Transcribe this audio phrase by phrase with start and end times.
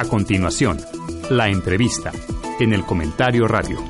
[0.00, 0.78] A continuación,
[1.28, 2.10] la entrevista
[2.58, 3.84] en el comentario radio.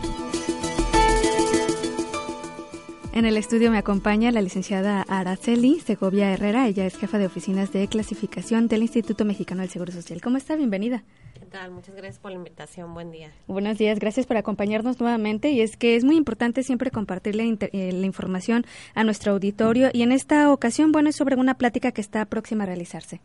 [3.12, 6.66] En el estudio me acompaña la licenciada Araceli Segovia Herrera.
[6.66, 10.20] Ella es jefa de oficinas de clasificación del Instituto Mexicano del Seguro Social.
[10.20, 10.56] ¿Cómo está?
[10.56, 11.04] Bienvenida.
[11.38, 11.70] ¿Qué tal?
[11.70, 12.92] Muchas gracias por la invitación.
[12.92, 13.30] Buen día.
[13.46, 14.00] Buenos días.
[14.00, 15.52] Gracias por acompañarnos nuevamente.
[15.52, 18.66] Y es que es muy importante siempre compartir la, eh, la información
[18.96, 19.90] a nuestro auditorio.
[19.92, 23.20] Y en esta ocasión, bueno, es sobre una plática que está próxima a realizarse.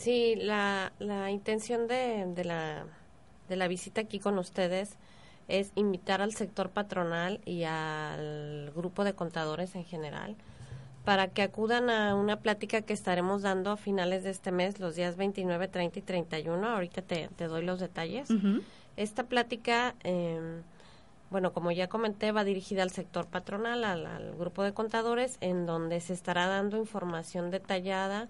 [0.00, 2.86] Sí, la, la intención de, de, la,
[3.50, 4.96] de la visita aquí con ustedes
[5.46, 10.36] es invitar al sector patronal y al grupo de contadores en general
[11.04, 14.96] para que acudan a una plática que estaremos dando a finales de este mes, los
[14.96, 16.66] días 29, 30 y 31.
[16.66, 18.28] Ahorita te, te doy los detalles.
[18.96, 20.62] Esta plática, eh,
[21.30, 25.66] bueno, como ya comenté, va dirigida al sector patronal, al, al grupo de contadores, en
[25.66, 28.28] donde se estará dando información detallada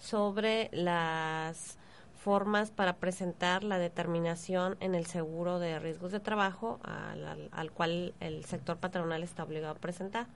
[0.00, 1.78] sobre las
[2.20, 8.14] formas para presentar la determinación en el seguro de riesgos de trabajo al, al, cual
[8.20, 10.26] el sector patronal está obligado a presentar.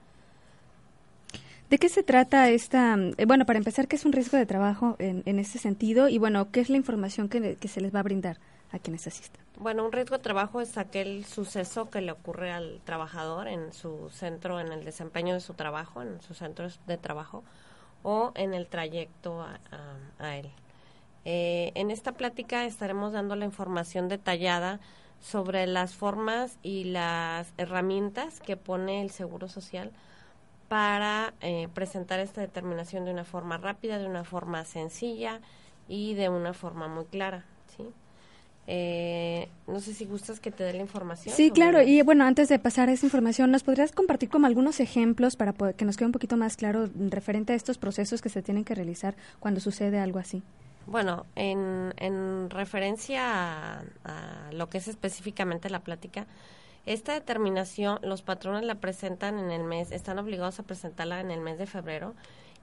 [1.69, 2.95] ¿De qué se trata esta?
[3.17, 6.09] Eh, bueno, para empezar, ¿qué es un riesgo de trabajo en, en ese sentido?
[6.09, 8.37] Y bueno, ¿qué es la información que, que, se les va a brindar
[8.71, 9.43] a quienes asistan?
[9.57, 14.09] Bueno, un riesgo de trabajo es aquel suceso que le ocurre al trabajador en su
[14.11, 17.43] centro, en el desempeño de su trabajo, en su centro de trabajo
[18.05, 20.51] o en el trayecto a, él.
[21.25, 24.79] Eh, en esta plática estaremos dando la información detallada
[25.19, 29.91] sobre las formas y las herramientas que pone el Seguro Social
[30.69, 35.41] para eh, presentar esta determinación de una forma rápida, de una forma sencilla
[35.87, 37.43] y de una forma muy clara.
[37.75, 37.91] ¿sí?
[38.67, 41.35] Eh, no sé si gustas que te dé la información.
[41.35, 41.81] Sí, claro.
[41.81, 45.53] Y bueno, antes de pasar a esa información, ¿nos podrías compartir como algunos ejemplos para
[45.53, 48.63] poder, que nos quede un poquito más claro referente a estos procesos que se tienen
[48.63, 50.41] que realizar cuando sucede algo así?
[50.87, 56.27] Bueno, en, en referencia a, a, lo que es específicamente la plática,
[56.85, 61.41] esta determinación los patrones la presentan en el mes, están obligados a presentarla en el
[61.41, 62.13] mes de febrero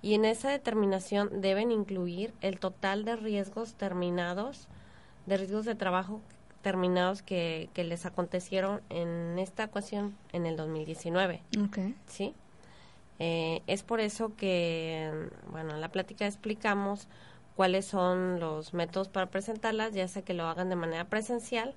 [0.03, 4.69] y en esa determinación deben incluir el total de riesgos terminados,
[5.27, 6.21] de riesgos de trabajo
[6.62, 11.43] terminados que, que les acontecieron en esta ocasión en el 2019.
[11.69, 11.94] Okay.
[12.06, 12.34] ¿Sí?
[13.19, 17.09] Eh, es por eso que, bueno, en la plática explicamos
[17.56, 21.75] cuáles son los métodos para presentarlas, ya sea que lo hagan de manera presencial,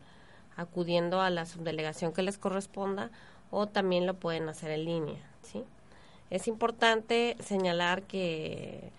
[0.56, 3.12] acudiendo a la subdelegación que les corresponda,
[3.52, 5.64] o también lo pueden hacer en línea, ¿sí?
[6.30, 8.92] Es importante señalar que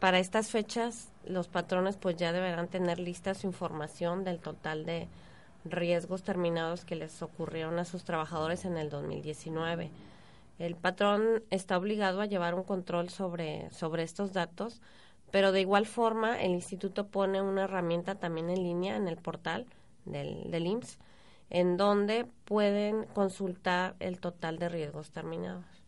[0.00, 5.06] para estas fechas los patrones pues ya deberán tener lista su información del total de
[5.64, 9.90] riesgos terminados que les ocurrieron a sus trabajadores en el 2019.
[10.58, 14.80] El patrón está obligado a llevar un control sobre, sobre estos datos,
[15.30, 19.66] pero de igual forma el instituto pone una herramienta también en línea en el portal
[20.06, 20.98] del, del IMSS
[21.50, 25.79] en donde pueden consultar el total de riesgos terminados.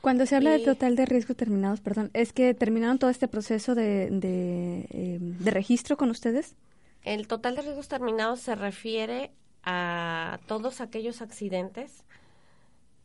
[0.00, 3.28] Cuando se habla y, de total de riesgos terminados, perdón, ¿es que terminaron todo este
[3.28, 6.54] proceso de, de, eh, de registro con ustedes?
[7.02, 9.30] El total de riesgos terminados se refiere
[9.62, 12.04] a todos aquellos accidentes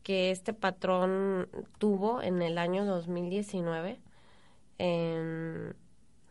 [0.02, 1.48] que este patrón
[1.78, 4.00] tuvo en el año 2019
[4.78, 5.76] en,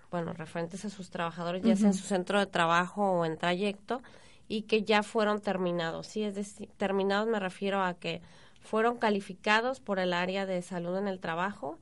[0.09, 1.77] bueno, referentes a sus trabajadores, ya uh -huh.
[1.77, 4.01] sea en su centro de trabajo o en trayecto,
[4.47, 6.07] y que ya fueron terminados.
[6.07, 8.21] Sí, es decir, terminados me refiero a que
[8.61, 11.79] fueron calificados por el área de salud en el trabajo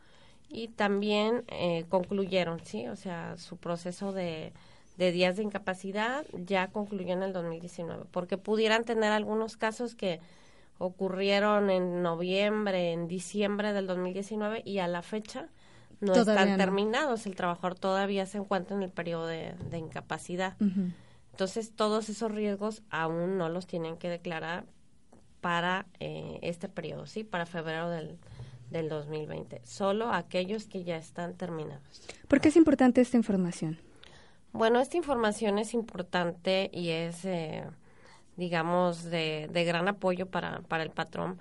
[0.50, 4.52] y también eh, concluyeron, sí, o sea, su proceso de,
[4.98, 10.20] de días de incapacidad ya concluyó en el 2019, porque pudieran tener algunos casos que
[10.80, 15.50] ocurrieron en noviembre, en diciembre del 2019 y a la fecha
[16.00, 16.58] no todavía están no.
[16.58, 17.26] terminados.
[17.26, 20.56] El trabajador todavía se encuentra en el periodo de, de incapacidad.
[20.62, 20.94] Uh -huh.
[21.32, 24.66] Entonces, todos esos riesgos aún no los tienen que declarar
[25.42, 27.24] para eh, este periodo, ¿sí?
[27.24, 28.18] Para febrero del,
[28.70, 29.62] del 2020.
[29.66, 32.02] Solo aquellos que ya están terminados.
[32.28, 33.80] ¿Por qué es importante esta información?
[34.52, 37.64] Bueno, esta información es importante y es, eh,
[38.36, 41.38] digamos, de, de gran apoyo para, para el patrón,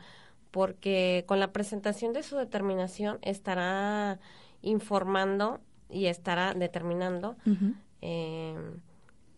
[0.50, 4.19] porque con la presentación de su determinación estará
[4.62, 7.75] informando y estará determinando uh -huh.
[8.02, 8.56] eh,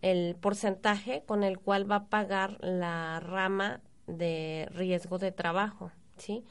[0.01, 6.43] el porcentaje con el cual va a pagar la rama de riesgo de trabajo, ¿sí?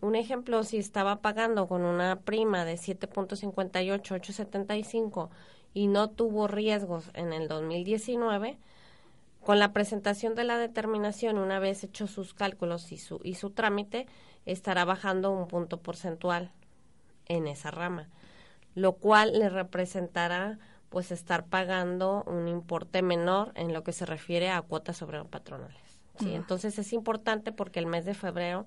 [0.00, 5.28] Un ejemplo, si estaba pagando con una prima de 7.58, 8.75
[5.74, 8.58] y no tuvo riesgos en el 2019,
[9.44, 13.50] con la presentación de la determinación, una vez hecho sus cálculos y su, y su
[13.50, 14.06] trámite,
[14.46, 16.50] estará bajando un punto porcentual
[17.26, 18.08] en esa rama,
[18.74, 20.58] lo cual le representará
[20.88, 25.81] pues estar pagando un importe menor en lo que se refiere a cuotas sobre patronales.
[26.18, 26.34] ¿Sí?
[26.34, 28.66] Entonces es importante porque el mes de febrero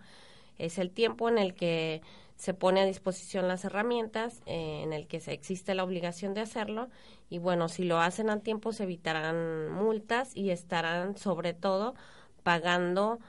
[0.58, 2.02] es el tiempo en el que
[2.36, 6.42] se pone a disposición las herramientas, eh, en el que se existe la obligación de
[6.42, 6.90] hacerlo
[7.30, 11.96] y bueno, si lo hacen a tiempo se evitarán multas y estarán sobre todo
[12.44, 13.20] pagando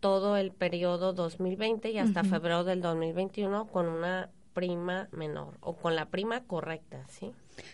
[0.00, 5.96] todo el periodo 2020 y hasta febrero del 2021 con una prima menor o con
[5.96, 7.32] la prima correcta, ¿sí?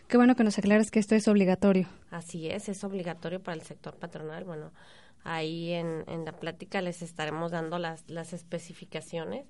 [0.09, 1.89] Qué bueno que nos aclares que esto es obligatorio.
[2.11, 4.45] Así es, es obligatorio para el sector patronal.
[4.45, 4.73] Bueno,
[5.25, 9.47] ahí en, en la plática les estaremos dando las, las especificaciones,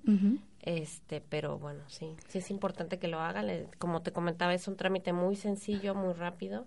[0.61, 3.67] este, pero bueno, sí, sí es importante que lo hagan.
[3.79, 6.65] Como te comentaba, es un trámite muy sencillo, muy rápido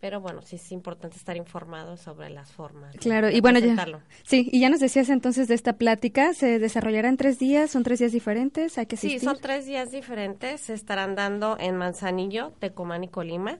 [0.00, 2.94] pero bueno, sí es importante estar informado sobre las formas.
[2.96, 7.08] Claro, y bueno, ya, sí, y ya nos decías entonces de esta plática, ¿se desarrollará
[7.08, 7.70] en tres días?
[7.72, 8.78] ¿Son tres días diferentes?
[8.78, 13.58] ¿Hay que Sí, son tres días diferentes, se estarán dando en Manzanillo, Tecomán y Colima.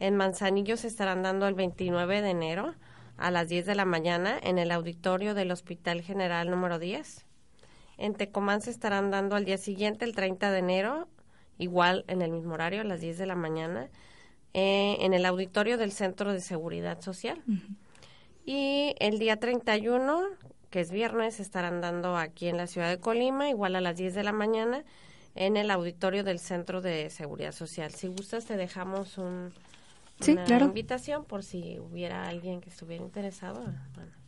[0.00, 2.74] En Manzanillo se estarán dando el 29 de enero
[3.18, 7.26] a las 10 de la mañana en el auditorio del Hospital General número 10.
[7.98, 11.08] En Tecomán se estarán dando al día siguiente, el 30 de enero,
[11.58, 13.90] igual en el mismo horario, a las 10 de la mañana
[14.54, 17.42] eh, en el auditorio del Centro de Seguridad Social.
[18.46, 20.22] Y el día 31,
[20.70, 24.14] que es viernes, estarán dando aquí en la ciudad de Colima, igual a las 10
[24.14, 24.84] de la mañana,
[25.34, 27.92] en el auditorio del Centro de Seguridad Social.
[27.92, 29.52] Si gustas, te dejamos un,
[30.26, 33.64] una invitación por si hubiera alguien que estuviera interesado.
[33.94, 34.18] Bueno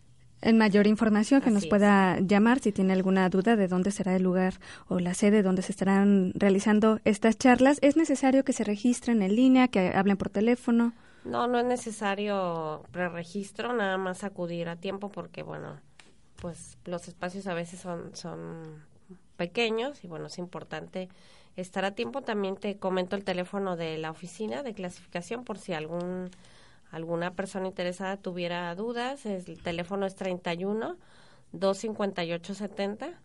[0.42, 4.22] en mayor información que nos pueda llamar si tiene alguna duda de dónde será el
[4.22, 4.54] lugar
[4.88, 7.78] o la sede donde se estarán realizando estas charlas.
[7.82, 10.94] ¿Es necesario que se registren en línea, que hablen por teléfono?
[11.24, 15.78] No, no es necesario preregistro, nada más acudir a tiempo porque, bueno,
[16.36, 18.62] pues los espacios a veces son, son
[19.36, 21.10] pequeños y, bueno, es importante
[21.60, 22.22] estar a tiempo.
[22.22, 26.30] También te comento el teléfono de la oficina de clasificación por si algún
[26.90, 30.96] alguna persona interesada tuviera dudas, el teléfono es 31
[31.52, 33.20] 258 70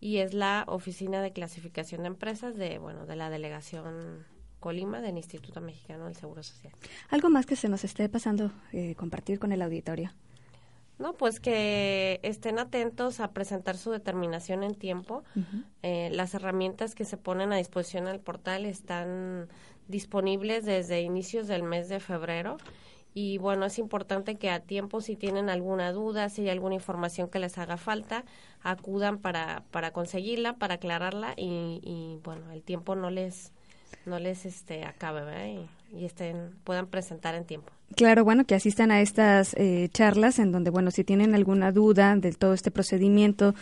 [0.00, 4.24] y es la oficina de clasificación de empresas de bueno de la delegación
[4.60, 6.72] Colima del Instituto Mexicano del Seguro Social.
[7.10, 10.12] Algo más que se nos esté pasando eh, compartir con el auditorio.
[10.98, 15.22] No, pues que estén atentos a presentar su determinación en tiempo.
[15.82, 19.48] eh, las herramientas que se ponen a disposición al portal están
[19.86, 22.58] disponibles desde inicios del mes de febrero
[23.14, 27.28] y bueno, es importante que a tiempo si tienen alguna duda, si hay alguna información
[27.28, 28.24] que les haga falta,
[28.62, 33.52] acudan para, para conseguirla, para aclararla y, y bueno, el tiempo no les
[34.04, 35.46] no les este acabe ¿verdad?
[35.46, 37.72] y estén puedan presentar en tiempo.
[37.96, 42.14] Claro, bueno, que asistan a estas eh, charlas en donde, bueno, si tienen alguna duda
[42.16, 43.54] de todo este procedimiento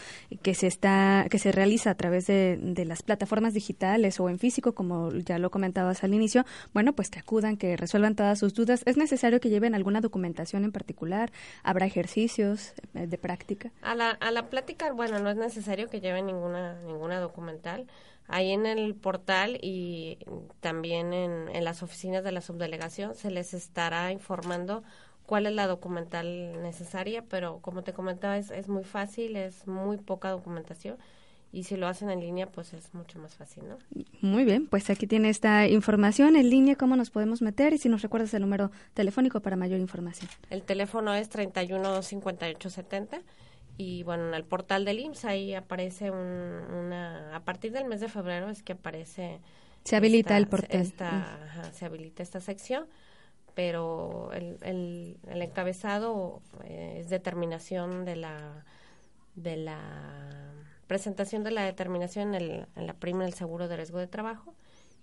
[0.43, 4.41] que se está, que se realiza a través de, de, las plataformas digitales o en
[4.41, 6.45] físico, como ya lo comentabas al inicio,
[6.75, 8.83] bueno, pues que acudan, que resuelvan todas sus dudas.
[8.85, 11.31] ¿Es necesario que lleven alguna documentación en particular?
[11.63, 13.71] ¿Habrá ejercicios eh, de práctica?
[13.81, 17.87] A la, a la plática, bueno, no es necesario que lleven ninguna, ninguna documental
[18.29, 20.19] ahí en el portal y
[20.61, 24.83] también en, en, las oficinas de la subdelegación se les estará informando
[25.27, 29.99] cuál es la documental necesaria, pero como te comentaba es, es muy fácil, es muy
[29.99, 30.97] poca documentación
[31.53, 33.79] y si lo hacen en línea pues es mucho más fácil, ¿no?
[34.21, 37.89] Muy bien, pues aquí tiene esta información en línea, cómo nos podemos meter y si
[37.89, 40.29] nos recuerdas el número telefónico para mayor información.
[40.51, 43.21] El teléfono es 31 58 70
[43.79, 48.01] y bueno, en el portal del IMSS ahí aparece un, una, a partir del mes
[48.01, 49.41] de febrero es que aparece...
[49.87, 50.81] Se habilita el portal.
[50.81, 52.87] Esta, se habilita esta sección,
[53.55, 58.65] pero el, el, el encabezado eh, es determinación de la,
[59.37, 60.53] de la
[60.89, 64.55] presentación de la determinación en, el, en la prima del seguro de riesgo de trabajo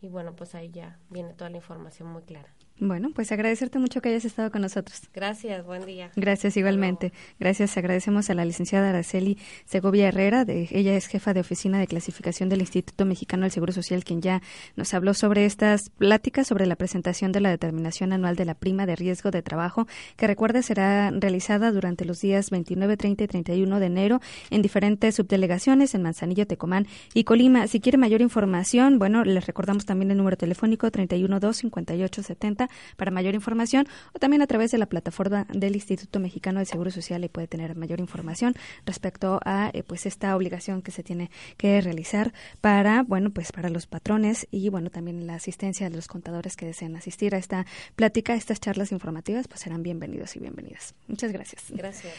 [0.01, 2.53] y bueno, pues ahí ya viene toda la información muy clara.
[2.79, 5.01] Bueno, pues agradecerte mucho que hayas estado con nosotros.
[5.13, 6.11] Gracias, buen día.
[6.15, 7.13] Gracias igualmente.
[7.39, 11.85] Gracias, agradecemos a la licenciada Araceli Segovia Herrera, de, ella es jefa de oficina de
[11.85, 14.41] clasificación del Instituto Mexicano del Seguro Social, quien ya
[14.75, 18.87] nos habló sobre estas pláticas, sobre la presentación de la determinación anual de la prima
[18.87, 19.87] de riesgo de trabajo,
[20.17, 25.15] que recuerde será realizada durante los días 29, 30 y 31 de enero en diferentes
[25.15, 27.67] subdelegaciones en Manzanillo, Tecomán y Colima.
[27.67, 32.62] Si quiere mayor información, bueno, les recordamos también el número telefónico 312 5870
[32.97, 36.91] para mayor información o también a través de la plataforma del Instituto Mexicano de Seguro
[36.91, 38.55] Social y puede tener mayor información
[38.85, 43.69] respecto a eh, pues esta obligación que se tiene que realizar para bueno pues para
[43.69, 47.65] los patrones y bueno también la asistencia de los contadores que deseen asistir a esta
[47.95, 50.95] plática, estas charlas informativas pues serán bienvenidos y bienvenidas.
[51.07, 51.65] Muchas gracias.
[51.69, 52.13] Gracias.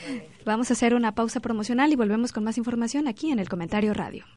[0.44, 3.94] Vamos a hacer una pausa promocional y volvemos con más información aquí en el comentario
[3.94, 4.24] radio.